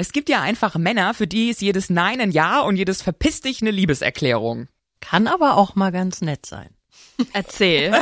Es 0.00 0.12
gibt 0.12 0.28
ja 0.28 0.40
einfach 0.42 0.76
Männer, 0.76 1.12
für 1.12 1.26
die 1.26 1.48
ist 1.48 1.60
jedes 1.60 1.90
Nein 1.90 2.20
ein 2.20 2.30
Ja 2.30 2.60
und 2.60 2.76
jedes 2.76 3.02
Verpiss 3.02 3.40
dich 3.40 3.62
eine 3.62 3.72
Liebeserklärung. 3.72 4.68
Kann 5.00 5.26
aber 5.26 5.56
auch 5.56 5.74
mal 5.74 5.90
ganz 5.90 6.20
nett 6.20 6.46
sein. 6.46 6.68
Erzähl. 7.32 7.92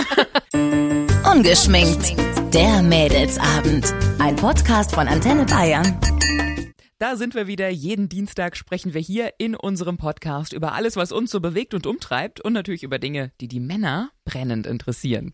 Ungeschminkt. 0.53 2.15
Der 2.53 2.83
Mädelsabend. 2.83 3.95
Ein 4.19 4.37
Podcast 4.37 4.95
von 4.95 5.09
Antenne 5.09 5.47
Bayern. 5.47 5.99
Da 6.99 7.17
sind 7.17 7.35
wir 7.35 7.47
wieder. 7.47 7.71
Jeden 7.71 8.11
Dienstag 8.11 8.59
sprechen 8.59 8.93
wir 8.93 9.01
hier 9.01 9.33
in 9.39 9.57
unserem 9.57 9.97
Podcast 9.97 10.53
über 10.53 10.75
alles, 10.75 10.97
was 10.97 11.13
uns 11.13 11.31
so 11.31 11.41
bewegt 11.41 11.73
und 11.73 11.87
umtreibt 11.87 12.43
und 12.43 12.53
natürlich 12.53 12.83
über 12.83 12.99
Dinge, 12.99 13.33
die 13.41 13.49
die 13.49 13.61
Männer 13.61 14.11
brennend 14.27 14.67
interessieren. 14.67 15.33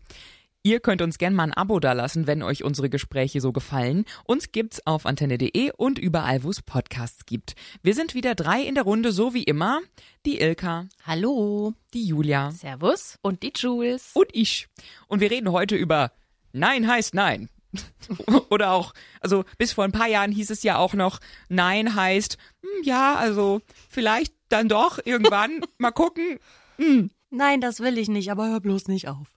Ihr 0.65 0.79
könnt 0.79 1.01
uns 1.01 1.17
gerne 1.17 1.35
mal 1.35 1.43
ein 1.43 1.53
Abo 1.53 1.81
dalassen, 1.81 2.25
wenn 2.25 2.41
euch 2.41 2.63
unsere 2.63 2.89
Gespräche 2.89 3.41
so 3.41 3.51
gefallen. 3.51 4.05
Uns 4.23 4.53
gibt's 4.53 4.87
auf 4.87 5.05
antenne.de 5.05 5.73
und 5.75 5.99
überall, 5.99 6.43
wo 6.43 6.49
es 6.49 6.61
Podcasts 6.61 7.25
gibt. 7.25 7.55
Wir 7.81 7.93
sind 7.93 8.13
wieder 8.13 8.33
drei 8.33 8.61
in 8.61 8.75
der 8.75 8.85
Runde, 8.85 9.11
so 9.11 9.33
wie 9.33 9.43
immer. 9.43 9.81
Die 10.25 10.39
Ilka, 10.39 10.87
Hallo. 11.05 11.73
die 11.93 12.05
Julia 12.05 12.51
Servus. 12.51 13.19
Und 13.21 13.43
die 13.43 13.51
Jules. 13.53 14.11
und 14.13 14.29
ich. 14.31 14.69
Und 15.07 15.19
wir 15.19 15.29
reden 15.31 15.51
heute 15.51 15.75
über 15.75 16.13
Nein 16.53 16.87
heißt 16.87 17.13
Nein. 17.13 17.49
Oder 18.49 18.71
auch, 18.71 18.93
also 19.19 19.43
bis 19.57 19.73
vor 19.73 19.83
ein 19.83 19.91
paar 19.91 20.07
Jahren 20.07 20.31
hieß 20.31 20.49
es 20.49 20.63
ja 20.63 20.77
auch 20.77 20.93
noch, 20.93 21.19
Nein 21.49 21.93
heißt, 21.93 22.37
hm, 22.61 22.83
ja, 22.83 23.15
also 23.15 23.61
vielleicht 23.89 24.33
dann 24.47 24.69
doch 24.69 24.97
irgendwann, 25.03 25.59
mal 25.77 25.91
gucken. 25.91 26.39
Nein, 27.31 27.59
das 27.59 27.81
will 27.81 27.97
ich 27.97 28.07
nicht, 28.07 28.31
aber 28.31 28.47
hör 28.47 28.61
bloß 28.61 28.87
nicht 28.87 29.09
auf. 29.09 29.27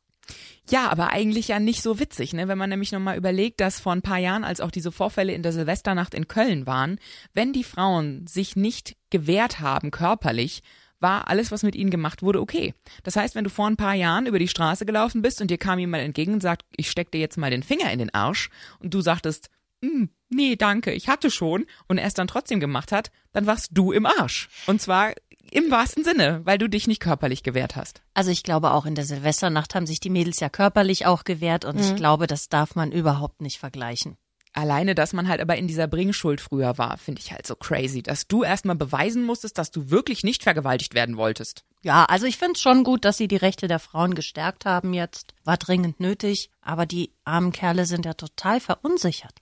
Ja, 0.69 0.89
aber 0.89 1.11
eigentlich 1.11 1.49
ja 1.49 1.61
nicht 1.61 1.83
so 1.83 2.01
witzig, 2.01 2.33
ne? 2.33 2.49
Wenn 2.49 2.59
man 2.59 2.71
nämlich 2.71 2.93
nochmal 2.93 3.17
überlegt, 3.17 3.61
dass 3.61 3.81
vor 3.81 3.93
ein 3.93 4.03
paar 4.03 4.19
Jahren, 4.19 4.45
als 4.45 4.61
auch 4.61 4.71
diese 4.71 4.91
Vorfälle 4.93 5.33
in 5.33 5.43
der 5.43 5.53
Silvesternacht 5.53 6.15
in 6.15 6.29
Köln 6.29 6.67
waren, 6.67 6.99
wenn 7.35 7.53
die 7.53 7.65
Frauen 7.65 8.27
sich 8.27 8.57
nicht 8.57 8.97
gewehrt 9.11 9.61
haben 9.61 9.91
körperlich, 9.91 10.63
war 10.99 11.29
alles, 11.29 11.53
was 11.53 11.63
mit 11.63 11.77
ihnen 11.77 11.91
gemacht 11.91 12.23
wurde, 12.23 12.41
okay. 12.41 12.75
Das 13.03 13.17
heißt, 13.17 13.35
wenn 13.35 13.45
du 13.45 13.51
vor 13.51 13.67
ein 13.67 13.77
paar 13.77 13.95
Jahren 13.95 14.27
über 14.27 14.39
die 14.39 14.49
Straße 14.49 14.87
gelaufen 14.87 15.23
bist 15.23 15.41
und 15.41 15.51
dir 15.51 15.59
kam 15.59 15.79
jemand 15.79 16.03
entgegen 16.03 16.33
und 16.33 16.41
sagt, 16.41 16.65
ich 16.77 16.91
steck 16.91 17.11
dir 17.11 17.21
jetzt 17.21 17.37
mal 17.37 17.51
den 17.51 17.63
Finger 17.63 17.93
in 17.93 17.99
den 17.99 18.15
Arsch 18.15 18.49
und 18.81 18.95
du 18.95 19.03
sagtest, 19.03 19.51
"Hm, 19.83 20.09
nee, 20.31 20.57
danke, 20.57 20.93
ich 20.93 21.09
hatte 21.09 21.31
schon 21.31 21.67
und 21.87 21.99
er 21.99 22.07
es 22.07 22.15
dann 22.15 22.29
trotzdem 22.29 22.61
gemacht 22.61 22.93
hat, 22.93 23.11
dann 23.33 23.47
warst 23.47 23.69
du 23.73 23.93
im 23.93 24.07
Arsch. 24.07 24.49
Und 24.67 24.81
zwar 24.81 25.13
im 25.51 25.71
wahrsten 25.71 26.05
Sinne, 26.05 26.41
weil 26.45 26.59
du 26.59 26.69
dich 26.69 26.87
nicht 26.87 27.01
körperlich 27.01 27.43
gewehrt 27.43 27.77
hast. 27.77 28.03
Also 28.15 28.31
ich 28.31 28.43
glaube, 28.43 28.73
auch 28.73 28.87
in 28.87 28.95
der 28.95 29.05
Silvesternacht 29.05 29.75
haben 29.75 29.87
sich 29.87 30.01
die 30.01 30.11
Mädels 30.11 30.41
ja 30.41 30.49
körperlich 30.49 31.07
auch 31.07 31.25
gewehrt 31.25 31.65
und 31.65 31.81
ich 31.81 31.95
glaube, 31.97 32.27
das 32.27 32.49
darf 32.49 32.75
man 32.75 32.93
überhaupt 32.93 33.41
nicht 33.41 33.59
vergleichen. 33.59 34.17
Alleine, 34.57 34.95
dass 34.95 35.13
man 35.13 35.29
halt 35.29 35.43
aber 35.43 35.57
in 35.57 35.69
dieser 35.69 35.87
Bringschuld 35.87 36.41
früher 36.41 36.79
war, 36.79 36.97
finde 36.97 37.21
ich 37.21 37.31
halt 37.31 37.47
so 37.47 37.55
crazy, 37.55 38.03
dass 38.03 38.27
du 38.27 38.43
erstmal 38.43 38.75
beweisen 38.75 39.23
musstest, 39.23 39.59
dass 39.59 39.71
du 39.71 39.91
wirklich 39.91 40.25
nicht 40.25 40.43
vergewaltigt 40.43 40.95
werden 40.95 41.19
wolltest. 41.19 41.65
Ja, 41.83 42.07
also 42.07 42.25
ich 42.25 42.39
finde 42.39 42.55
es 42.55 42.63
schon 42.63 42.83
gut, 42.83 43.05
dass 43.05 43.19
sie 43.19 43.29
die 43.29 43.37
Rechte 43.37 43.69
der 43.69 43.79
Frauen 43.79 44.15
gestärkt 44.15 44.65
haben 44.65 44.95
jetzt. 44.95 45.35
War 45.45 45.59
dringend 45.59 46.01
nötig, 46.01 46.51
aber 46.63 46.87
die 46.87 47.13
armen 47.25 47.53
Kerle 47.53 47.85
sind 47.85 48.07
ja 48.07 48.15
total 48.15 48.61
verunsichert. 48.61 49.35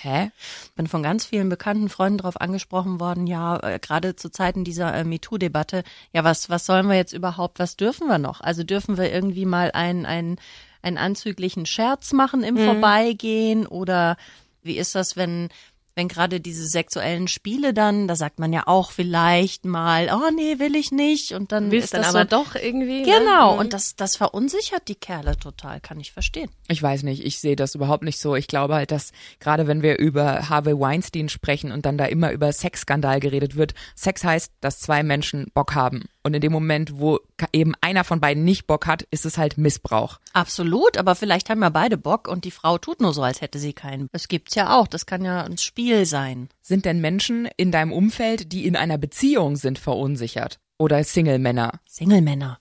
Hä? 0.00 0.30
Bin 0.74 0.86
von 0.86 1.02
ganz 1.02 1.26
vielen 1.26 1.50
bekannten 1.50 1.90
Freunden 1.90 2.18
darauf 2.18 2.40
angesprochen 2.40 2.98
worden, 2.98 3.26
ja, 3.26 3.58
äh, 3.58 3.78
gerade 3.78 4.16
zu 4.16 4.30
Zeiten 4.30 4.64
dieser 4.64 4.94
äh, 4.94 5.04
MeToo-Debatte, 5.04 5.84
ja, 6.12 6.24
was, 6.24 6.48
was 6.48 6.64
sollen 6.64 6.88
wir 6.88 6.96
jetzt 6.96 7.12
überhaupt, 7.12 7.58
was 7.58 7.76
dürfen 7.76 8.08
wir 8.08 8.18
noch? 8.18 8.40
Also 8.40 8.64
dürfen 8.64 8.96
wir 8.96 9.12
irgendwie 9.12 9.44
mal 9.44 9.70
einen, 9.72 10.06
einen, 10.06 10.36
einen 10.80 10.96
anzüglichen 10.96 11.66
Scherz 11.66 12.12
machen 12.14 12.42
im 12.42 12.56
Vorbeigehen 12.56 13.66
oder 13.66 14.16
wie 14.62 14.78
ist 14.78 14.94
das, 14.94 15.16
wenn, 15.16 15.50
wenn 15.94 16.08
gerade 16.08 16.40
diese 16.40 16.66
sexuellen 16.66 17.28
Spiele 17.28 17.74
dann, 17.74 18.08
da 18.08 18.16
sagt 18.16 18.38
man 18.38 18.52
ja 18.52 18.62
auch 18.66 18.90
vielleicht 18.92 19.64
mal, 19.64 20.08
oh 20.12 20.30
nee, 20.34 20.58
will 20.58 20.74
ich 20.76 20.90
nicht 20.92 21.32
und 21.32 21.52
dann 21.52 21.70
Willst 21.70 21.86
ist 21.86 21.94
dann 21.94 22.02
das 22.02 22.14
aber 22.14 22.24
so, 22.24 22.42
doch 22.42 22.54
irgendwie. 22.54 23.02
Genau, 23.02 23.54
Ne? 23.54 23.60
und 23.60 23.72
das, 23.72 23.96
das 23.96 24.16
verunsichert 24.16 24.88
die 24.88 24.94
Kerle 24.94 25.36
total, 25.36 25.80
kann 25.80 26.00
ich 26.00 26.12
verstehen. 26.12 26.50
Ich 26.68 26.82
weiß 26.82 27.02
nicht, 27.02 27.24
ich 27.24 27.38
sehe 27.38 27.56
das 27.56 27.74
überhaupt 27.74 28.04
nicht 28.04 28.18
so. 28.18 28.36
Ich 28.36 28.46
glaube 28.46 28.74
halt, 28.74 28.90
dass 28.90 29.12
gerade 29.40 29.66
wenn 29.66 29.82
wir 29.82 29.98
über 29.98 30.48
Harvey 30.48 30.78
Weinstein 30.78 31.28
sprechen 31.28 31.72
und 31.72 31.84
dann 31.86 31.98
da 31.98 32.06
immer 32.06 32.32
über 32.32 32.52
Sexskandal 32.52 33.20
geredet 33.20 33.56
wird, 33.56 33.74
Sex 33.94 34.24
heißt, 34.24 34.52
dass 34.60 34.80
zwei 34.80 35.02
Menschen 35.02 35.48
Bock 35.54 35.74
haben. 35.74 36.04
Und 36.24 36.34
in 36.34 36.40
dem 36.40 36.52
Moment, 36.52 36.98
wo 37.00 37.18
eben 37.52 37.74
einer 37.80 38.04
von 38.04 38.20
beiden 38.20 38.44
nicht 38.44 38.66
Bock 38.66 38.86
hat, 38.86 39.02
ist 39.10 39.26
es 39.26 39.38
halt 39.38 39.58
Missbrauch. 39.58 40.20
Absolut, 40.32 40.96
aber 40.96 41.16
vielleicht 41.16 41.50
haben 41.50 41.62
ja 41.62 41.68
beide 41.68 41.98
Bock 41.98 42.28
und 42.28 42.44
die 42.44 42.52
Frau 42.52 42.78
tut 42.78 43.00
nur 43.00 43.12
so, 43.12 43.22
als 43.22 43.40
hätte 43.40 43.58
sie 43.58 43.72
keinen. 43.72 44.08
Das 44.12 44.28
gibt's 44.28 44.54
ja 44.54 44.78
auch, 44.78 44.86
das 44.86 45.06
kann 45.06 45.24
ja 45.24 45.42
ein 45.42 45.58
Spiel 45.58 46.06
sein. 46.06 46.48
Sind 46.60 46.84
denn 46.84 47.00
Menschen 47.00 47.48
in 47.56 47.72
deinem 47.72 47.92
Umfeld, 47.92 48.52
die 48.52 48.66
in 48.66 48.76
einer 48.76 48.98
Beziehung 48.98 49.56
sind, 49.56 49.80
verunsichert? 49.80 50.60
Oder 50.78 51.02
Single-Männer? 51.02 51.80
Single-Männer. 51.86 52.60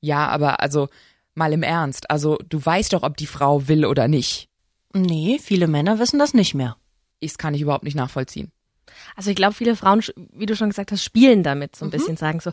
Ja, 0.00 0.28
aber 0.28 0.60
also 0.60 0.88
mal 1.34 1.52
im 1.52 1.62
Ernst. 1.62 2.10
Also 2.10 2.38
du 2.48 2.64
weißt 2.64 2.92
doch, 2.92 3.02
ob 3.02 3.16
die 3.16 3.26
Frau 3.26 3.68
will 3.68 3.84
oder 3.86 4.08
nicht. 4.08 4.48
Nee, 4.92 5.38
viele 5.40 5.68
Männer 5.68 5.98
wissen 6.00 6.18
das 6.18 6.34
nicht 6.34 6.54
mehr. 6.54 6.76
Das 7.20 7.38
kann 7.38 7.54
ich 7.54 7.60
überhaupt 7.60 7.84
nicht 7.84 7.94
nachvollziehen. 7.94 8.50
Also 9.16 9.30
ich 9.30 9.36
glaube, 9.36 9.54
viele 9.54 9.76
Frauen, 9.76 10.02
wie 10.32 10.46
du 10.46 10.54
schon 10.56 10.70
gesagt 10.70 10.92
hast, 10.92 11.02
spielen 11.04 11.42
damit 11.42 11.76
so 11.76 11.84
ein 11.84 11.90
bisschen, 11.90 12.16
sagen 12.16 12.40
so, 12.40 12.52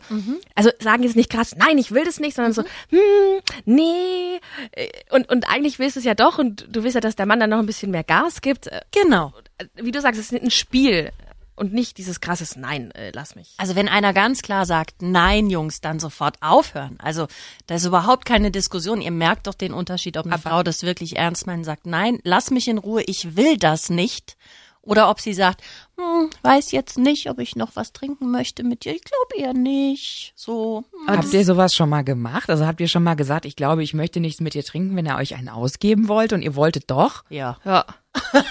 also 0.54 0.70
sagen 0.80 1.02
jetzt 1.02 1.16
nicht 1.16 1.30
krass, 1.30 1.54
nein, 1.56 1.78
ich 1.78 1.92
will 1.92 2.04
das 2.04 2.20
nicht, 2.20 2.34
sondern 2.36 2.52
so, 2.52 2.62
hm, 2.90 3.40
nee, 3.64 4.40
äh, 4.72 4.88
und, 5.10 5.28
und 5.30 5.48
eigentlich 5.48 5.78
willst 5.78 5.96
du 5.96 6.00
es 6.00 6.04
ja 6.06 6.14
doch 6.14 6.38
und 6.38 6.66
du 6.70 6.82
willst 6.82 6.94
ja, 6.94 7.00
dass 7.00 7.16
der 7.16 7.26
Mann 7.26 7.40
dann 7.40 7.50
noch 7.50 7.58
ein 7.58 7.66
bisschen 7.66 7.90
mehr 7.90 8.04
Gas 8.04 8.40
gibt. 8.40 8.66
Äh, 8.66 8.80
Genau. 8.92 9.32
Wie 9.74 9.90
du 9.92 10.00
sagst, 10.00 10.20
es 10.20 10.32
ist 10.32 10.42
ein 10.42 10.50
Spiel 10.50 11.10
und 11.56 11.72
nicht 11.72 11.98
dieses 11.98 12.20
krasses 12.20 12.56
Nein, 12.56 12.90
äh, 12.92 13.10
lass 13.12 13.34
mich. 13.34 13.54
Also 13.58 13.74
wenn 13.74 13.88
einer 13.88 14.12
ganz 14.12 14.42
klar 14.42 14.64
sagt, 14.66 15.02
nein, 15.02 15.50
Jungs, 15.50 15.80
dann 15.80 15.98
sofort 15.98 16.36
aufhören. 16.40 16.96
Also 17.00 17.26
da 17.66 17.74
ist 17.76 17.84
überhaupt 17.84 18.24
keine 18.24 18.50
Diskussion. 18.52 19.00
Ihr 19.00 19.10
merkt 19.10 19.46
doch 19.48 19.54
den 19.54 19.72
Unterschied, 19.72 20.16
ob 20.16 20.26
eine 20.26 20.34
Aber- 20.36 20.50
Frau 20.50 20.62
das 20.62 20.82
wirklich 20.84 21.16
ernst 21.16 21.46
meint 21.46 21.58
und 21.58 21.64
sagt, 21.64 21.86
nein, 21.86 22.20
lass 22.22 22.50
mich 22.52 22.68
in 22.68 22.78
Ruhe, 22.78 23.02
ich 23.06 23.36
will 23.36 23.56
das 23.56 23.90
nicht. 23.90 24.36
Oder 24.82 25.10
ob 25.10 25.20
sie 25.20 25.34
sagt, 25.34 25.60
hm, 25.98 26.30
weiß 26.42 26.72
jetzt 26.72 26.96
nicht, 26.98 27.28
ob 27.28 27.38
ich 27.40 27.56
noch 27.56 27.76
was 27.76 27.92
trinken 27.92 28.30
möchte 28.30 28.62
mit 28.64 28.84
dir. 28.84 28.94
Ich 28.94 29.02
glaube 29.04 29.36
eher 29.36 29.52
nicht. 29.52 30.32
So. 30.34 30.84
hm. 31.06 31.16
Habt 31.16 31.32
ihr 31.32 31.44
sowas 31.44 31.74
schon 31.74 31.88
mal 31.90 32.04
gemacht? 32.04 32.48
Also 32.48 32.66
habt 32.66 32.80
ihr 32.80 32.88
schon 32.88 33.02
mal 33.04 33.14
gesagt, 33.16 33.44
ich 33.44 33.56
glaube, 33.56 33.82
ich 33.82 33.92
möchte 33.94 34.20
nichts 34.20 34.40
mit 34.40 34.54
dir 34.54 34.64
trinken, 34.64 34.96
wenn 34.96 35.04
er 35.06 35.16
euch 35.16 35.34
einen 35.34 35.48
ausgeben 35.50 36.08
wollte 36.08 36.34
und 36.34 36.42
ihr 36.42 36.54
wolltet 36.56 36.90
doch? 36.90 37.24
Ja. 37.28 37.58
Ja. 37.64 37.84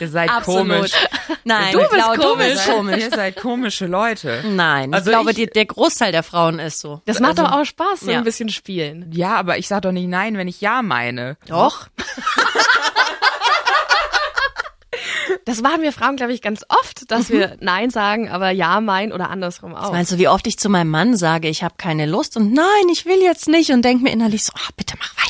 Ihr 0.00 0.08
seid 0.08 0.30
Absolut. 0.30 0.68
komisch. 0.76 0.92
Nein, 1.42 1.72
Du 1.72 1.80
ich 1.80 1.88
bist 1.88 1.94
glaube, 2.04 2.18
komisch. 2.18 2.46
Du 2.46 2.52
bist 2.54 2.68
komisch. 2.68 2.98
Ihr 3.02 3.10
seid 3.10 3.36
komische 3.36 3.86
Leute. 3.86 4.44
Nein, 4.46 4.94
Also 4.94 5.10
ich 5.10 5.16
glaube, 5.16 5.30
ich- 5.32 5.36
die, 5.36 5.46
der 5.46 5.66
Großteil 5.66 6.12
der 6.12 6.22
Frauen 6.22 6.60
ist 6.60 6.78
so. 6.78 7.02
Das 7.04 7.18
macht 7.18 7.38
doch 7.40 7.50
auch 7.50 7.64
Spaß, 7.64 8.00
so 8.00 8.10
ja. 8.12 8.18
ein 8.18 8.24
bisschen 8.24 8.48
spielen. 8.48 9.10
Ja, 9.12 9.34
aber 9.34 9.58
ich 9.58 9.66
sag 9.66 9.82
doch 9.82 9.90
nicht 9.90 10.06
nein, 10.08 10.36
wenn 10.36 10.46
ich 10.46 10.60
ja 10.60 10.82
meine. 10.82 11.36
Doch. 11.48 11.88
Das 15.58 15.64
machen 15.64 15.82
wir 15.82 15.92
Frauen, 15.92 16.14
glaube 16.14 16.32
ich, 16.32 16.40
ganz 16.40 16.64
oft, 16.68 17.10
dass 17.10 17.30
wir 17.30 17.56
Nein 17.60 17.90
sagen, 17.90 18.28
aber 18.28 18.50
Ja 18.50 18.80
meinen 18.80 19.10
oder 19.10 19.28
andersrum 19.28 19.74
auch. 19.74 19.90
Meinst 19.90 20.12
du, 20.12 20.18
wie 20.18 20.28
oft 20.28 20.46
ich 20.46 20.56
zu 20.56 20.68
meinem 20.68 20.88
Mann 20.88 21.16
sage, 21.16 21.48
ich 21.48 21.64
habe 21.64 21.74
keine 21.76 22.06
Lust 22.06 22.36
und 22.36 22.52
nein, 22.52 22.64
ich 22.92 23.06
will 23.06 23.20
jetzt 23.20 23.48
nicht 23.48 23.72
und 23.72 23.84
denke 23.84 24.04
mir 24.04 24.12
innerlich 24.12 24.44
so, 24.44 24.52
ah, 24.54 24.70
bitte 24.76 24.94
mach 25.00 25.16
weiter. 25.16 25.27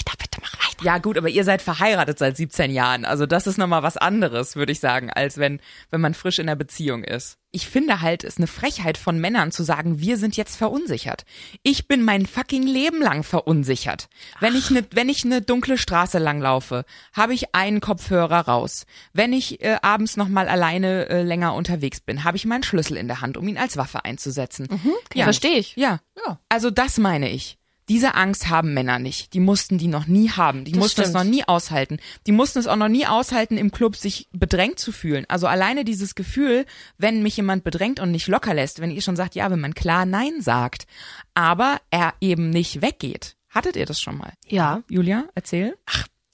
Ja, 0.83 0.99
gut, 0.99 1.19
aber 1.19 1.29
ihr 1.29 1.45
seid 1.45 1.63
verheiratet 1.63 2.19
seit 2.19 2.37
17 2.37 2.71
Jahren. 2.71 3.05
Also 3.05 3.27
das 3.27 3.47
ist 3.47 3.59
nochmal 3.59 3.83
was 3.83 3.97
anderes, 3.97 4.57
würde 4.57 4.73
ich 4.73 4.81
sagen, 4.81 5.11
als 5.11 5.39
wenn, 5.39 5.61
wenn 5.91 6.01
man 6.01 6.15
frisch 6.15 6.39
in 6.39 6.49
einer 6.49 6.57
Beziehung 6.57 7.05
ist. 7.05 7.39
Ich 7.51 7.67
finde 7.67 8.03
halt, 8.03 8.25
es 8.25 8.35
ist 8.35 8.39
eine 8.39 8.47
Frechheit 8.47 8.99
von 8.99 9.19
Männern 9.19 9.53
zu 9.53 9.63
sagen, 9.63 10.01
wir 10.01 10.19
sind 10.19 10.37
jetzt 10.37 10.57
verunsichert. 10.57 11.25
Ich 11.63 11.89
bin 11.89 12.03
mein 12.03 12.27
fucking 12.27 12.63
Leben 12.63 13.01
lang 13.01 13.23
verunsichert. 13.23 14.09
Wenn 14.39 14.55
ich 14.55 14.71
ne, 14.71 14.85
wenn 14.93 15.09
ich 15.09 15.25
eine 15.25 15.41
dunkle 15.41 15.79
Straße 15.79 16.19
langlaufe, 16.19 16.85
habe 17.15 17.33
ich 17.33 17.55
einen 17.55 17.81
Kopfhörer 17.81 18.41
raus. 18.41 18.85
Wenn 19.15 19.33
ich 19.33 19.63
äh, 19.63 19.79
abends 19.81 20.19
noch 20.19 20.29
mal 20.29 20.47
alleine 20.47 21.09
äh, 21.09 21.23
länger 21.23 21.55
unterwegs 21.55 22.01
bin, 22.01 22.23
habe 22.23 22.37
ich 22.37 22.45
meinen 22.45 22.63
Schlüssel 22.65 22.99
in 22.99 23.09
der 23.09 23.23
Hand, 23.23 23.39
um 23.39 23.49
ihn 23.49 23.57
als 23.59 23.79
Waffe 23.79 24.05
einzusetzen. 24.05 24.69
ja, 25.15 25.25
verstehe 25.25 25.59
ich. 25.59 25.75
Ja. 25.77 26.01
Ja. 26.27 26.39
Also 26.51 26.71
das 26.71 26.99
meine 26.99 27.31
ich. 27.31 27.58
Diese 27.89 28.15
Angst 28.15 28.49
haben 28.49 28.75
Männer 28.75 28.99
nicht. 28.99 29.33
Die 29.35 29.41
mussten 29.41 29.79
die 29.79 29.89
noch 29.89 30.07
nie 30.07 30.31
haben. 30.31 30.65
Die 30.65 30.75
mussten 30.75 31.01
es 31.01 31.09
stimmt. 31.09 31.25
noch 31.25 31.31
nie 31.31 31.45
aushalten. 31.45 31.99
Die 32.27 32.33
mussten 32.33 32.59
es 32.59 32.67
auch 32.67 32.77
noch 32.77 32.89
nie 32.89 33.07
aushalten, 33.07 33.57
im 33.57 33.71
Club 33.71 33.97
sich 33.97 34.29
bedrängt 34.33 34.79
zu 34.79 34.93
fühlen. 34.93 35.25
Also 35.29 35.47
alleine 35.47 35.85
dieses 35.85 36.15
Gefühl, 36.15 36.67
wenn 36.99 37.23
mich 37.23 37.37
jemand 37.37 37.65
bedrängt 37.65 38.01
und 38.01 38.11
nicht 38.11 38.29
locker 38.29 38.55
lässt, 38.55 38.81
wenn 38.81 38.91
ihr 38.91 39.03
schon 39.03 39.17
sagt, 39.17 39.35
ja, 39.35 39.51
wenn 39.51 39.61
man 39.61 39.75
klar 39.75 40.07
Nein 40.07 40.41
sagt, 40.41 40.87
aber 41.35 41.81
er 41.91 42.15
eben 42.21 42.51
nicht 42.51 42.83
weggeht. 42.83 43.37
Hattet 43.49 43.77
ihr 43.77 43.87
das 43.87 44.01
schon 44.01 44.19
mal? 44.19 44.33
Ja. 44.47 44.83
Julia, 44.89 45.25
erzähl. 45.35 45.77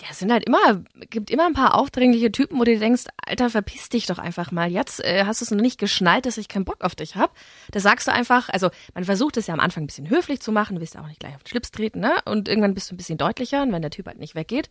Ja, 0.03 0.09
es 0.11 0.19
sind 0.19 0.33
halt 0.33 0.45
immer, 0.45 0.83
gibt 1.09 1.31
immer 1.31 1.47
ein 1.47 1.55
paar 1.55 1.75
aufdringliche 1.75 2.33
Typen, 2.33 2.59
wo 2.59 2.65
du 2.65 2.77
denkst, 2.77 3.05
Alter, 3.25 3.49
verpiss 3.49 3.89
dich 3.89 4.07
doch 4.07 4.19
einfach 4.19 4.51
mal. 4.51 4.71
Jetzt 4.71 5.03
äh, 5.05 5.25
hast 5.25 5.41
du 5.41 5.45
es 5.45 5.51
noch 5.53 5.61
nicht 5.61 5.79
geschnallt, 5.79 6.27
dass 6.27 6.37
ich 6.37 6.49
keinen 6.49 6.65
Bock 6.65 6.83
auf 6.83 6.97
dich 6.97 7.15
hab. 7.15 7.33
Da 7.71 7.79
sagst 7.79 8.09
du 8.09 8.13
einfach, 8.13 8.49
also 8.49 8.71
man 8.95 9.05
versucht 9.05 9.37
es 9.37 9.47
ja 9.47 9.55
am 9.55 9.61
Anfang 9.61 9.85
ein 9.85 9.87
bisschen 9.87 10.11
höflich 10.11 10.41
zu 10.41 10.51
machen, 10.51 10.81
willst 10.81 10.99
auch 10.99 11.07
nicht 11.07 11.21
gleich 11.21 11.37
auf 11.37 11.45
den 11.45 11.49
Schlips 11.49 11.71
treten, 11.71 12.01
ne? 12.01 12.13
Und 12.25 12.49
irgendwann 12.49 12.75
bist 12.75 12.91
du 12.91 12.95
ein 12.95 12.97
bisschen 12.97 13.19
deutlicher 13.19 13.63
und 13.63 13.73
wenn 13.73 13.83
der 13.83 13.93
Typ 13.93 14.07
halt 14.07 14.19
nicht 14.19 14.35
weggeht, 14.35 14.69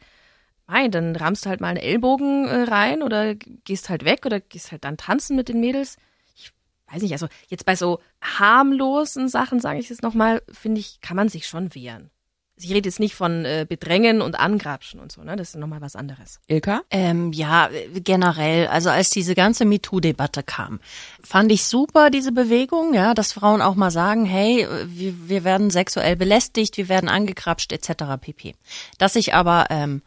Nein, 0.67 0.91
dann 0.91 1.15
rammst 1.15 1.45
du 1.45 1.49
halt 1.49 1.61
mal 1.61 1.67
einen 1.69 1.77
Ellbogen 1.77 2.47
äh, 2.47 2.63
rein 2.63 3.03
oder 3.03 3.35
gehst 3.35 3.89
halt 3.89 4.05
weg 4.05 4.25
oder 4.25 4.39
gehst 4.39 4.71
halt 4.71 4.83
dann 4.85 4.97
tanzen 4.97 5.35
mit 5.35 5.49
den 5.49 5.59
Mädels. 5.59 5.97
Ich 6.35 6.51
weiß 6.87 7.01
nicht, 7.01 7.11
also 7.11 7.27
jetzt 7.47 7.65
bei 7.65 7.75
so 7.75 7.99
harmlosen 8.21 9.27
Sachen, 9.27 9.59
sage 9.59 9.79
ich 9.79 9.91
es 9.91 10.01
nochmal, 10.01 10.41
finde 10.51 10.79
ich, 10.79 11.01
kann 11.01 11.17
man 11.17 11.29
sich 11.29 11.47
schon 11.47 11.75
wehren. 11.75 12.11
Ich 12.55 12.69
rede 12.69 12.87
jetzt 12.87 12.99
nicht 12.99 13.15
von 13.15 13.45
äh, 13.45 13.65
Bedrängen 13.67 14.21
und 14.21 14.39
Angrapschen 14.39 14.99
und 14.99 15.11
so, 15.11 15.23
ne? 15.23 15.35
Das 15.35 15.49
ist 15.49 15.55
nochmal 15.55 15.81
was 15.81 15.95
anderes. 15.95 16.39
Ilka? 16.47 16.81
Ähm, 16.91 17.33
ja, 17.33 17.69
generell, 17.95 18.67
also 18.67 18.89
als 18.89 19.09
diese 19.09 19.33
ganze 19.33 19.65
MeToo-Debatte 19.65 20.43
kam, 20.43 20.79
fand 21.23 21.51
ich 21.51 21.65
super 21.65 22.11
diese 22.11 22.31
Bewegung, 22.31 22.93
ja, 22.93 23.15
dass 23.15 23.33
Frauen 23.33 23.61
auch 23.61 23.75
mal 23.75 23.89
sagen, 23.89 24.25
hey, 24.25 24.67
wir, 24.85 25.27
wir 25.27 25.43
werden 25.43 25.71
sexuell 25.71 26.15
belästigt, 26.15 26.77
wir 26.77 26.89
werden 26.89 27.09
angekrapscht 27.09 27.71
etc. 27.71 28.21
pp. 28.21 28.53
Dass 28.99 29.13
sich 29.13 29.33
aber 29.33 29.65
ähm, 29.71 30.03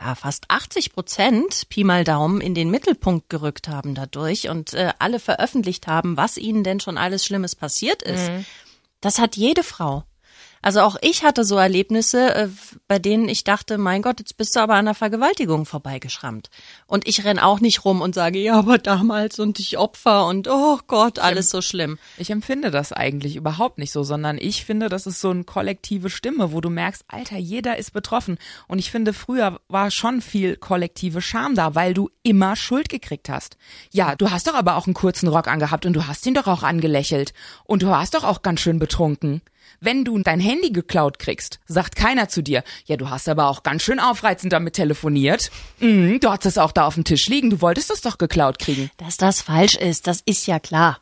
ja 0.00 0.14
fast 0.14 0.44
80 0.48 0.92
Prozent 0.92 1.68
Pi 1.68 1.82
mal 1.82 2.04
Daumen 2.04 2.40
in 2.40 2.54
den 2.54 2.70
Mittelpunkt 2.70 3.28
gerückt 3.28 3.68
haben 3.68 3.94
dadurch 3.96 4.48
und 4.48 4.72
äh, 4.74 4.92
alle 5.00 5.18
veröffentlicht 5.18 5.88
haben, 5.88 6.16
was 6.16 6.36
ihnen 6.36 6.62
denn 6.62 6.78
schon 6.78 6.96
alles 6.96 7.24
Schlimmes 7.24 7.56
passiert 7.56 8.02
ist. 8.02 8.30
Das 9.00 9.18
hat 9.18 9.36
jede 9.36 9.62
Frau. 9.62 10.04
Also 10.62 10.80
auch 10.80 10.96
ich 11.00 11.24
hatte 11.24 11.44
so 11.44 11.56
Erlebnisse, 11.56 12.34
äh, 12.34 12.48
bei 12.86 12.98
denen 12.98 13.28
ich 13.28 13.44
dachte, 13.44 13.78
mein 13.78 14.02
Gott, 14.02 14.18
jetzt 14.18 14.36
bist 14.36 14.56
du 14.56 14.60
aber 14.60 14.74
an 14.74 14.80
einer 14.80 14.94
Vergewaltigung 14.94 15.66
vorbeigeschrammt. 15.66 16.50
Und 16.86 17.06
ich 17.06 17.24
renn 17.24 17.38
auch 17.38 17.60
nicht 17.60 17.84
rum 17.84 18.00
und 18.00 18.14
sage, 18.14 18.38
ja, 18.38 18.58
aber 18.58 18.78
damals 18.78 19.38
und 19.38 19.58
ich 19.58 19.78
Opfer 19.78 20.26
und 20.26 20.48
oh 20.48 20.78
Gott, 20.86 21.18
alles 21.18 21.50
so 21.50 21.62
schlimm. 21.62 21.98
Ich 22.16 22.30
empfinde 22.30 22.70
das 22.70 22.92
eigentlich 22.92 23.36
überhaupt 23.36 23.78
nicht 23.78 23.92
so, 23.92 24.02
sondern 24.02 24.38
ich 24.38 24.64
finde, 24.64 24.88
das 24.88 25.06
ist 25.06 25.20
so 25.20 25.30
eine 25.30 25.44
kollektive 25.44 26.10
Stimme, 26.10 26.52
wo 26.52 26.60
du 26.60 26.70
merkst, 26.70 27.04
Alter, 27.08 27.36
jeder 27.36 27.76
ist 27.76 27.92
betroffen. 27.92 28.38
Und 28.66 28.78
ich 28.78 28.90
finde, 28.90 29.12
früher 29.12 29.60
war 29.68 29.90
schon 29.90 30.20
viel 30.20 30.56
kollektive 30.56 31.22
Scham 31.22 31.54
da, 31.54 31.74
weil 31.74 31.94
du 31.94 32.10
immer 32.22 32.56
Schuld 32.56 32.88
gekriegt 32.88 33.28
hast. 33.28 33.56
Ja, 33.90 34.16
du 34.16 34.30
hast 34.30 34.46
doch 34.46 34.54
aber 34.54 34.76
auch 34.76 34.86
einen 34.86 34.94
kurzen 34.94 35.28
Rock 35.28 35.48
angehabt 35.48 35.86
und 35.86 35.92
du 35.92 36.06
hast 36.06 36.26
ihn 36.26 36.34
doch 36.34 36.46
auch 36.46 36.62
angelächelt. 36.62 37.32
Und 37.64 37.82
du 37.82 37.88
warst 37.88 38.14
doch 38.14 38.24
auch 38.24 38.42
ganz 38.42 38.60
schön 38.60 38.78
betrunken. 38.78 39.42
Wenn 39.80 40.04
du 40.04 40.18
dein 40.18 40.40
Handy 40.40 40.70
geklaut 40.70 41.20
kriegst, 41.20 41.60
sagt 41.66 41.94
keiner 41.94 42.28
zu 42.28 42.42
dir, 42.42 42.64
ja, 42.86 42.96
du 42.96 43.10
hast 43.10 43.28
aber 43.28 43.48
auch 43.48 43.62
ganz 43.62 43.82
schön 43.82 44.00
aufreizend 44.00 44.52
damit 44.52 44.74
telefoniert. 44.74 45.50
Mhm, 45.78 46.18
du 46.18 46.30
hattest 46.30 46.56
es 46.56 46.58
auch 46.58 46.72
da 46.72 46.86
auf 46.86 46.94
dem 46.94 47.04
Tisch 47.04 47.28
liegen, 47.28 47.50
du 47.50 47.60
wolltest 47.60 47.90
es 47.92 48.00
doch 48.00 48.18
geklaut 48.18 48.58
kriegen. 48.58 48.90
Dass 48.96 49.16
das 49.16 49.40
falsch 49.40 49.76
ist, 49.76 50.08
das 50.08 50.20
ist 50.24 50.46
ja 50.46 50.58
klar. 50.58 50.98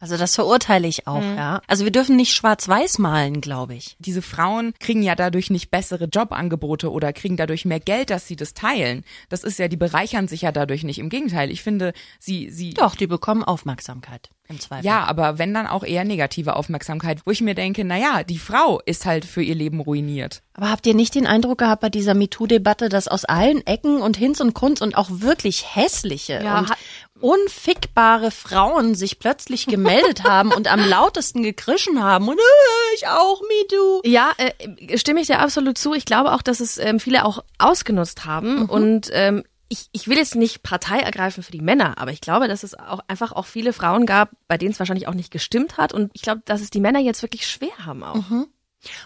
Also 0.00 0.16
das 0.16 0.34
verurteile 0.34 0.86
ich 0.86 1.06
auch, 1.06 1.22
ja. 1.22 1.60
Also 1.66 1.84
wir 1.84 1.90
dürfen 1.90 2.16
nicht 2.16 2.32
schwarz-weiß 2.32 2.98
malen, 2.98 3.40
glaube 3.40 3.74
ich. 3.74 3.96
diese 3.98 4.22
Frauen 4.22 4.72
kriegen 4.78 5.02
ja 5.02 5.14
dadurch 5.14 5.50
nicht 5.50 5.70
bessere 5.70 6.04
Jobangebote 6.04 6.90
oder 6.90 7.12
kriegen 7.12 7.36
dadurch 7.36 7.64
mehr 7.64 7.80
Geld, 7.80 8.10
dass 8.10 8.26
sie 8.26 8.36
das 8.36 8.54
teilen. 8.54 9.04
Das 9.28 9.44
ist 9.44 9.58
ja, 9.58 9.68
die 9.68 9.76
bereichern 9.76 10.28
sich 10.28 10.42
ja 10.42 10.52
dadurch 10.52 10.84
nicht. 10.84 10.98
Im 10.98 11.08
Gegenteil, 11.08 11.50
ich 11.50 11.62
finde, 11.62 11.92
sie, 12.18 12.50
sie. 12.50 12.74
Doch, 12.74 12.94
die 12.94 13.06
bekommen 13.06 13.42
Aufmerksamkeit 13.42 14.30
im 14.48 14.60
Zweifel. 14.60 14.86
Ja, 14.86 15.04
aber 15.04 15.38
wenn 15.38 15.52
dann 15.52 15.66
auch 15.66 15.84
eher 15.84 16.04
negative 16.04 16.56
Aufmerksamkeit, 16.56 17.20
wo 17.26 17.30
ich 17.30 17.40
mir 17.40 17.54
denke, 17.54 17.84
na 17.84 17.98
ja, 17.98 18.22
die 18.22 18.38
Frau 18.38 18.80
ist 18.84 19.04
halt 19.04 19.24
für 19.24 19.42
ihr 19.42 19.54
Leben 19.54 19.80
ruiniert. 19.80 20.42
Aber 20.54 20.70
habt 20.70 20.86
ihr 20.86 20.94
nicht 20.94 21.14
den 21.14 21.26
Eindruck 21.26 21.58
gehabt 21.58 21.82
bei 21.82 21.90
dieser 21.90 22.14
MeToo-Debatte, 22.14 22.88
dass 22.88 23.08
aus 23.08 23.24
allen 23.24 23.64
Ecken 23.66 24.00
und 24.00 24.16
Hinz 24.16 24.40
und 24.40 24.54
Kunz 24.54 24.80
und 24.80 24.96
auch 24.96 25.08
wirklich 25.10 25.76
hässliche 25.76 26.42
Ja, 26.42 26.60
und 26.60 26.72
unfickbare 27.20 28.30
Frauen 28.30 28.94
sich 28.94 29.18
plötzlich 29.18 29.66
gemeldet 29.66 30.24
haben 30.24 30.52
und 30.52 30.68
am 30.68 30.80
lautesten 30.80 31.42
gekrischen 31.42 32.02
haben 32.02 32.28
und 32.28 32.38
äh, 32.38 32.94
ich 32.94 33.06
auch 33.06 33.40
MeToo. 33.42 34.02
Ja, 34.04 34.32
äh, 34.38 34.98
stimme 34.98 35.20
ich 35.20 35.26
dir 35.26 35.40
absolut 35.40 35.78
zu. 35.78 35.94
Ich 35.94 36.04
glaube 36.04 36.32
auch, 36.32 36.42
dass 36.42 36.60
es 36.60 36.78
ähm, 36.78 37.00
viele 37.00 37.24
auch 37.24 37.44
ausgenutzt 37.58 38.24
haben. 38.24 38.66
Und 38.66 39.10
ähm, 39.12 39.44
ich, 39.68 39.88
ich 39.92 40.08
will 40.08 40.16
jetzt 40.16 40.34
nicht 40.34 40.62
Partei 40.62 40.98
ergreifen 40.98 41.42
für 41.42 41.52
die 41.52 41.60
Männer, 41.60 41.98
aber 41.98 42.10
ich 42.10 42.20
glaube, 42.20 42.48
dass 42.48 42.62
es 42.62 42.74
auch 42.74 43.00
einfach 43.06 43.32
auch 43.32 43.46
viele 43.46 43.72
Frauen 43.72 44.06
gab, 44.06 44.30
bei 44.46 44.56
denen 44.56 44.72
es 44.72 44.78
wahrscheinlich 44.78 45.08
auch 45.08 45.14
nicht 45.14 45.30
gestimmt 45.30 45.76
hat. 45.76 45.92
Und 45.92 46.10
ich 46.14 46.22
glaube, 46.22 46.42
dass 46.44 46.60
es 46.60 46.70
die 46.70 46.80
Männer 46.80 47.00
jetzt 47.00 47.22
wirklich 47.22 47.46
schwer 47.46 47.84
haben 47.84 48.02
auch. 48.02 48.24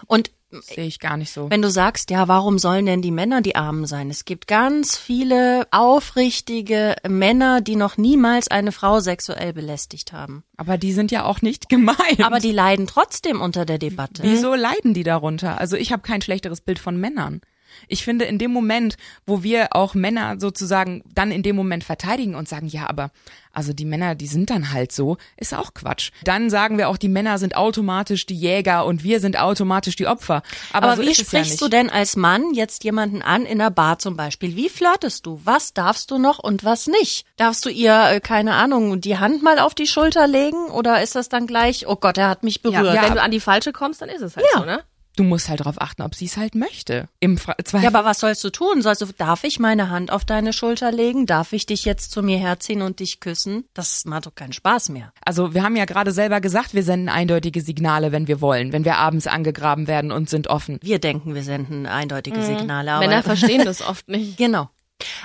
Und 0.07 0.31
Sehe 0.61 0.85
ich 0.85 0.99
gar 0.99 1.17
nicht 1.17 1.31
so. 1.31 1.49
Wenn 1.49 1.61
du 1.61 1.69
sagst, 1.69 2.09
ja, 2.09 2.27
warum 2.27 2.59
sollen 2.59 2.85
denn 2.85 3.01
die 3.01 3.11
Männer 3.11 3.41
die 3.41 3.55
Armen 3.55 3.85
sein? 3.85 4.09
Es 4.09 4.25
gibt 4.25 4.47
ganz 4.47 4.97
viele 4.97 5.67
aufrichtige 5.71 6.95
Männer, 7.07 7.61
die 7.61 7.75
noch 7.75 7.97
niemals 7.97 8.47
eine 8.47 8.71
Frau 8.71 8.99
sexuell 8.99 9.53
belästigt 9.53 10.13
haben. 10.13 10.43
Aber 10.57 10.77
die 10.77 10.93
sind 10.93 11.11
ja 11.11 11.25
auch 11.25 11.41
nicht 11.41 11.69
gemein. 11.69 12.21
Aber 12.21 12.39
die 12.39 12.51
leiden 12.51 12.87
trotzdem 12.87 13.41
unter 13.41 13.65
der 13.65 13.77
Debatte. 13.77 14.23
Wieso 14.23 14.53
leiden 14.53 14.93
die 14.93 15.03
darunter? 15.03 15.59
Also 15.59 15.75
ich 15.75 15.91
habe 15.91 16.03
kein 16.03 16.21
schlechteres 16.21 16.61
Bild 16.61 16.79
von 16.79 16.97
Männern. 16.97 17.41
Ich 17.87 18.03
finde, 18.03 18.25
in 18.25 18.37
dem 18.37 18.51
Moment, 18.51 18.97
wo 19.25 19.43
wir 19.43 19.69
auch 19.75 19.93
Männer 19.93 20.35
sozusagen 20.39 21.03
dann 21.13 21.31
in 21.31 21.43
dem 21.43 21.55
Moment 21.55 21.83
verteidigen 21.83 22.35
und 22.35 22.47
sagen, 22.47 22.67
ja, 22.67 22.89
aber 22.89 23.11
also 23.55 23.71
die 23.71 23.85
Männer, 23.85 24.15
die 24.15 24.25
sind 24.25 24.49
dann 24.49 24.71
halt 24.71 24.91
so, 24.91 25.17
ist 25.37 25.53
auch 25.53 25.75
Quatsch. 25.75 26.09
Dann 26.23 26.49
sagen 26.49 26.79
wir 26.79 26.89
auch, 26.89 26.97
die 26.97 27.07
Männer 27.07 27.37
sind 27.37 27.55
automatisch 27.55 28.25
die 28.25 28.35
Jäger 28.35 28.83
und 28.85 29.03
wir 29.03 29.19
sind 29.19 29.39
automatisch 29.39 29.95
die 29.95 30.07
Opfer. 30.07 30.41
Aber, 30.71 30.87
Aber 30.87 30.95
so 30.95 31.01
wie 31.03 31.11
ist 31.11 31.21
es 31.21 31.31
ja 31.31 31.39
sprichst 31.39 31.51
nicht. 31.51 31.61
du 31.61 31.67
denn 31.67 31.89
als 31.91 32.15
Mann 32.15 32.53
jetzt 32.55 32.83
jemanden 32.83 33.21
an 33.21 33.45
in 33.45 33.61
einer 33.61 33.69
Bar 33.69 33.99
zum 33.99 34.17
Beispiel? 34.17 34.55
Wie 34.55 34.69
flirtest 34.69 35.27
du? 35.27 35.39
Was 35.43 35.73
darfst 35.75 36.09
du 36.09 36.17
noch 36.17 36.39
und 36.39 36.63
was 36.63 36.87
nicht? 36.87 37.25
Darfst 37.37 37.63
du 37.65 37.69
ihr, 37.69 37.93
äh, 38.09 38.19
keine 38.21 38.53
Ahnung, 38.55 38.99
die 39.01 39.19
Hand 39.19 39.43
mal 39.43 39.59
auf 39.59 39.75
die 39.75 39.85
Schulter 39.87 40.25
legen 40.25 40.65
oder 40.71 41.03
ist 41.03 41.13
das 41.13 41.29
dann 41.29 41.45
gleich, 41.45 41.85
oh 41.87 41.95
Gott, 41.95 42.17
er 42.17 42.29
hat 42.29 42.41
mich 42.41 42.59
Ja, 42.63 42.81
berührt? 42.81 43.03
wenn 43.03 43.13
du 43.13 43.21
an 43.21 43.29
die 43.29 43.39
falsche 43.39 43.71
kommst, 43.71 44.01
dann 44.01 44.09
ist 44.09 44.21
es 44.23 44.35
halt 44.35 44.47
Ja. 44.53 44.59
so, 44.61 44.65
ne? 44.65 44.83
Du 45.15 45.23
musst 45.23 45.47
halt 45.47 45.59
darauf 45.59 45.79
achten, 45.79 46.01
ob 46.01 46.15
sie 46.15 46.25
es 46.25 46.37
halt 46.37 46.55
möchte. 46.55 47.07
Im 47.19 47.37
Fra 47.37 47.55
Zweifel. 47.63 47.83
Ja, 47.83 47.89
aber 47.95 48.03
was 48.03 48.19
sollst 48.19 48.43
du 48.43 48.49
tun? 48.49 48.81
Sollst 48.81 49.01
du, 49.01 49.05
darf 49.15 49.43
ich 49.43 49.59
meine 49.59 49.89
Hand 49.91 50.11
auf 50.11 50.25
deine 50.25 50.53
Schulter 50.53 50.91
legen? 50.91 51.27
Darf 51.27 51.53
ich 51.53 51.67
dich 51.67 51.85
jetzt 51.85 52.11
zu 52.11 52.23
mir 52.23 52.39
herziehen 52.39 52.81
und 52.81 52.99
dich 52.99 53.19
küssen? 53.19 53.65
Das 53.75 54.05
macht 54.05 54.25
doch 54.25 54.33
keinen 54.33 54.53
Spaß 54.53 54.89
mehr. 54.89 55.13
Also 55.23 55.53
wir 55.53 55.61
haben 55.63 55.75
ja 55.75 55.85
gerade 55.85 56.11
selber 56.11 56.41
gesagt, 56.41 56.73
wir 56.73 56.81
senden 56.83 57.09
eindeutige 57.09 57.61
Signale, 57.61 58.11
wenn 58.11 58.27
wir 58.27 58.41
wollen, 58.41 58.71
wenn 58.73 58.85
wir 58.85 58.97
abends 58.97 59.27
angegraben 59.27 59.85
werden 59.87 60.11
und 60.11 60.29
sind 60.31 60.47
offen. 60.47 60.79
Wir 60.81 60.97
denken, 60.97 61.35
wir 61.35 61.43
senden 61.43 61.85
eindeutige 61.85 62.41
Signale, 62.41 62.91
aber 62.93 63.05
Männer 63.07 63.21
verstehen 63.21 63.61
das 63.65 63.81
oft 63.83 64.07
nicht. 64.07 64.37
Genau. 64.37 64.69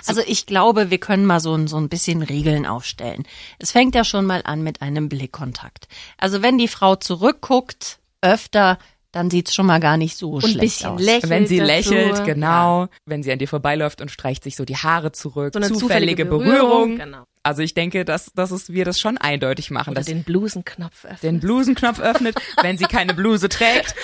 Also 0.06 0.20
ich 0.26 0.44
glaube, 0.46 0.90
wir 0.90 0.98
können 0.98 1.24
mal 1.24 1.40
so, 1.40 1.54
ein- 1.54 1.68
so 1.68 1.76
ein 1.78 1.88
bisschen 1.88 2.22
Regeln 2.22 2.66
aufstellen. 2.66 3.24
Es 3.58 3.70
fängt 3.72 3.94
ja 3.94 4.04
schon 4.04 4.26
mal 4.26 4.42
an 4.44 4.62
mit 4.62 4.82
einem 4.82 5.08
Blickkontakt. 5.08 5.88
Also 6.18 6.42
wenn 6.42 6.58
die 6.58 6.68
Frau 6.68 6.96
zurückguckt, 6.96 8.00
öfter, 8.20 8.78
dann 9.18 9.30
sieht's 9.30 9.54
schon 9.54 9.66
mal 9.66 9.80
gar 9.80 9.96
nicht 9.96 10.16
so 10.16 10.30
Und 10.30 10.44
ein 10.44 10.50
schlecht 10.52 10.60
bisschen 10.60 10.90
aus. 10.90 11.00
lächelt. 11.02 11.28
Wenn 11.30 11.46
sie 11.46 11.58
dazu. 11.58 11.66
lächelt, 11.66 12.24
genau. 12.24 12.88
Wenn 13.04 13.22
sie 13.22 13.32
an 13.32 13.38
dir 13.38 13.48
vorbeiläuft 13.48 14.00
und 14.00 14.10
streicht 14.10 14.44
sich 14.44 14.54
so 14.56 14.64
die 14.64 14.76
Haare 14.76 15.10
zurück. 15.12 15.52
So 15.54 15.58
eine 15.58 15.66
zufällige, 15.68 15.80
zufällige 15.80 16.24
Berührung. 16.24 16.96
Berührung, 16.96 16.98
genau. 16.98 17.24
Also 17.42 17.62
ich 17.62 17.74
denke, 17.74 18.04
dass, 18.04 18.32
dass 18.34 18.50
es, 18.50 18.72
wir 18.72 18.84
das 18.84 19.00
schon 19.00 19.18
eindeutig 19.18 19.70
machen, 19.70 19.90
Oder 19.90 20.00
dass 20.00 20.06
den 20.06 20.22
Blusenknopf 20.22 21.04
öffnen. 21.04 21.18
den 21.22 21.40
Blusenknopf 21.40 21.98
öffnet, 22.00 22.36
wenn 22.62 22.78
sie 22.78 22.84
keine 22.84 23.14
Bluse 23.14 23.48
trägt, 23.48 23.94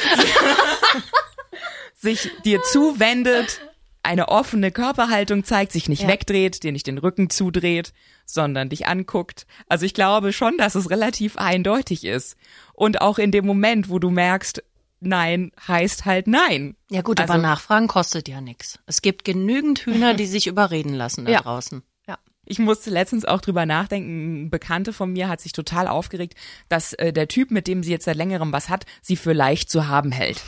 sich 1.94 2.30
dir 2.44 2.62
zuwendet, 2.62 3.60
eine 4.02 4.28
offene 4.28 4.70
Körperhaltung 4.70 5.44
zeigt, 5.44 5.72
sich 5.72 5.88
nicht 5.88 6.02
Ja. 6.02 6.08
wegdreht, 6.08 6.62
dir 6.62 6.72
nicht 6.72 6.86
den 6.86 6.98
Rücken 6.98 7.30
zudreht, 7.30 7.92
sondern 8.26 8.68
dich 8.68 8.86
anguckt. 8.86 9.46
Also 9.68 9.86
ich 9.86 9.94
glaube 9.94 10.32
schon, 10.32 10.58
dass 10.58 10.74
es 10.74 10.90
relativ 10.90 11.36
eindeutig 11.36 12.04
ist. 12.04 12.36
Und 12.74 13.00
auch 13.00 13.18
in 13.18 13.30
dem 13.30 13.46
Moment, 13.46 13.88
wo 13.88 13.98
du 13.98 14.10
merkst, 14.10 14.62
nein 15.00 15.52
heißt 15.68 16.04
halt 16.04 16.26
nein. 16.26 16.76
Ja 16.90 17.02
gut, 17.02 17.20
aber 17.20 17.34
Also- 17.34 17.42
Nachfragen 17.42 17.88
kostet 17.88 18.28
ja 18.28 18.40
nichts. 18.40 18.78
Es 18.86 19.02
gibt 19.02 19.24
genügend 19.24 19.80
Hühner, 19.80 20.14
die 20.14 20.26
sich 20.26 20.46
überreden 20.46 20.94
lassen 20.94 21.24
da 21.24 21.32
Ja. 21.32 21.40
draußen. 21.42 21.82
Ja. 22.06 22.18
Ich 22.44 22.58
musste 22.58 22.90
letztens 22.90 23.24
auch 23.24 23.40
drüber 23.40 23.66
nachdenken. 23.66 24.40
Eine 24.40 24.48
Bekannte 24.50 24.92
von 24.92 25.12
mir 25.12 25.28
hat 25.28 25.40
sich 25.40 25.52
total 25.52 25.88
aufgeregt, 25.88 26.34
dass 26.68 26.92
äh, 26.94 27.12
der 27.12 27.28
Typ, 27.28 27.50
mit 27.50 27.66
dem 27.66 27.82
sie 27.82 27.90
jetzt 27.90 28.04
seit 28.04 28.16
längerem 28.16 28.52
was 28.52 28.68
hat, 28.68 28.86
sie 29.02 29.16
für 29.16 29.32
leicht 29.32 29.70
zu 29.70 29.88
haben 29.88 30.12
hält. 30.12 30.42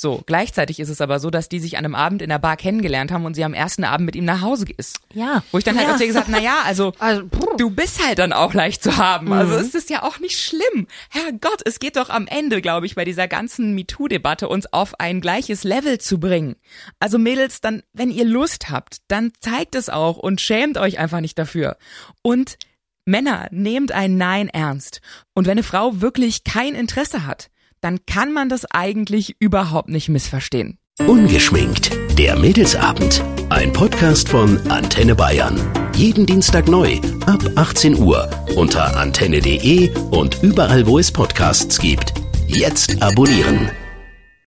So, 0.00 0.22
gleichzeitig 0.26 0.78
ist 0.78 0.90
es 0.90 1.00
aber 1.00 1.18
so, 1.18 1.28
dass 1.28 1.48
die 1.48 1.58
sich 1.58 1.76
an 1.76 1.84
einem 1.84 1.96
Abend 1.96 2.22
in 2.22 2.28
der 2.28 2.38
Bar 2.38 2.56
kennengelernt 2.56 3.10
haben 3.10 3.24
und 3.24 3.34
sie 3.34 3.42
am 3.42 3.52
ersten 3.52 3.82
Abend 3.82 4.06
mit 4.06 4.14
ihm 4.14 4.24
nach 4.24 4.42
Hause 4.42 4.66
ist. 4.76 5.00
Ja. 5.12 5.42
Wo 5.50 5.58
ich 5.58 5.64
dann 5.64 5.76
halt 5.76 5.88
Ja. 5.88 5.92
auch 5.94 5.96
zu 5.96 6.04
ihr 6.04 6.06
gesagt, 6.06 6.28
na 6.30 6.38
ja, 6.40 6.58
also, 6.64 6.92
Also, 7.00 7.24
du 7.56 7.70
bist 7.70 8.06
halt 8.06 8.20
dann 8.20 8.32
auch 8.32 8.54
leicht 8.54 8.80
zu 8.80 8.96
haben. 8.96 9.32
Also 9.32 9.56
ist 9.56 9.74
es 9.74 9.88
ja 9.88 10.04
auch 10.04 10.20
nicht 10.20 10.38
schlimm. 10.38 10.86
Herrgott, 11.10 11.62
es 11.64 11.80
geht 11.80 11.96
doch 11.96 12.10
am 12.10 12.28
Ende, 12.28 12.62
glaube 12.62 12.86
ich, 12.86 12.94
bei 12.94 13.04
dieser 13.04 13.26
ganzen 13.26 13.74
MeToo-Debatte 13.74 14.48
uns 14.48 14.72
auf 14.72 15.00
ein 15.00 15.20
gleiches 15.20 15.64
Level 15.64 15.98
zu 15.98 16.20
bringen. 16.20 16.54
Also 17.00 17.18
Mädels, 17.18 17.60
dann, 17.60 17.82
wenn 17.92 18.12
ihr 18.12 18.24
Lust 18.24 18.70
habt, 18.70 18.98
dann 19.08 19.32
zeigt 19.40 19.74
es 19.74 19.88
auch 19.88 20.16
und 20.16 20.40
schämt 20.40 20.78
euch 20.78 21.00
einfach 21.00 21.20
nicht 21.20 21.36
dafür. 21.40 21.76
Und 22.22 22.56
Männer, 23.04 23.48
nehmt 23.50 23.90
ein 23.90 24.16
Nein 24.16 24.48
ernst. 24.48 25.00
Und 25.34 25.46
wenn 25.46 25.52
eine 25.58 25.64
Frau 25.64 26.00
wirklich 26.00 26.44
kein 26.44 26.76
Interesse 26.76 27.26
hat, 27.26 27.50
dann 27.80 27.98
kann 28.06 28.32
man 28.32 28.48
das 28.48 28.64
eigentlich 28.70 29.36
überhaupt 29.40 29.88
nicht 29.88 30.08
missverstehen. 30.08 30.78
Ungeschminkt. 31.06 31.92
Der 32.18 32.36
Mädelsabend. 32.36 33.22
Ein 33.50 33.72
Podcast 33.72 34.28
von 34.28 34.58
Antenne 34.68 35.14
Bayern. 35.14 35.60
Jeden 35.94 36.26
Dienstag 36.26 36.68
neu 36.68 36.98
ab 37.26 37.42
18 37.56 37.98
Uhr 37.98 38.28
unter 38.56 38.96
antenne.de 38.96 39.90
und 40.10 40.42
überall, 40.42 40.86
wo 40.86 40.98
es 40.98 41.12
Podcasts 41.12 41.78
gibt. 41.78 42.12
Jetzt 42.46 43.00
abonnieren. 43.00 43.70